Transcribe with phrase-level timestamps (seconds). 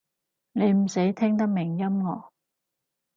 [0.53, 2.31] 你唔使聽得明音樂